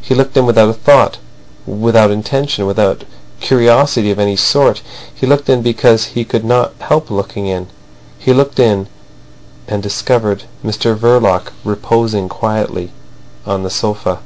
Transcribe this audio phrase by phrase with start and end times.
[0.00, 1.18] He looked in without a thought,
[1.66, 3.02] without intention, without
[3.40, 4.80] curiosity of any sort.
[5.12, 7.66] He looked in because he could not help looking in.
[8.16, 8.86] He looked in,
[9.66, 12.92] and discovered Mr Verloc reposing quietly
[13.44, 14.20] on the sofa.